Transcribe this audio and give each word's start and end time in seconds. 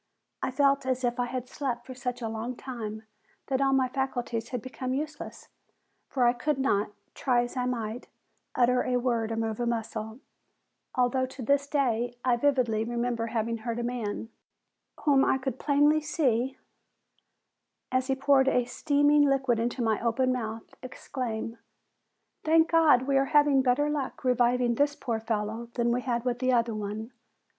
I 0.41 0.49
felt 0.49 0.83
as 0.87 1.03
if 1.03 1.19
I 1.19 1.27
had 1.27 1.47
slept 1.47 1.85
for 1.85 1.93
such 1.93 2.23
a 2.23 2.27
long 2.27 2.55
time 2.55 3.03
that 3.49 3.61
all 3.61 3.71
my 3.71 3.87
faculties 3.87 4.49
had 4.49 4.59
become 4.59 4.95
useless, 4.95 5.49
for 6.07 6.25
I 6.25 6.33
could 6.33 6.57
not, 6.57 6.91
try 7.13 7.43
as 7.43 7.55
I 7.55 7.67
might, 7.67 8.07
utter 8.55 8.81
a 8.83 8.97
word 8.97 9.31
or 9.31 9.35
move 9.35 9.59
a 9.59 9.67
muscle, 9.67 10.19
although 10.95 11.27
to 11.27 11.43
this 11.43 11.67
day 11.67 12.17
I 12.25 12.35
vividly 12.35 12.83
remember 12.83 13.27
having 13.27 13.59
heard 13.59 13.77
a 13.77 13.83
man, 13.83 14.29
whom 15.01 15.23
I 15.23 15.37
could 15.37 15.59
plainly 15.59 16.01
see 16.01 16.57
as 17.91 18.07
he 18.07 18.15
poured 18.15 18.47
a 18.47 18.65
steaming 18.65 19.25
liquid 19.29 19.59
into 19.59 19.83
my 19.83 20.01
open 20.03 20.33
mouth, 20.33 20.73
exclaim: 20.81 21.59
"Thank 22.43 22.71
God 22.71 23.03
we 23.03 23.19
are 23.19 23.25
having 23.37 23.61
better 23.61 23.87
luck 23.87 24.23
reviving 24.23 24.73
this 24.73 24.95
poor 24.95 25.19
fellow 25.19 25.69
than 25.75 25.91
we 25.91 26.01
had 26.01 26.25
with 26.25 26.39
the 26.39 26.51
other 26.53 26.73
one! 26.73 27.11